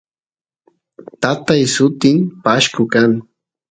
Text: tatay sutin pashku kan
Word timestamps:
tatay 1.21 1.61
sutin 1.73 2.17
pashku 2.43 2.83
kan 2.93 3.11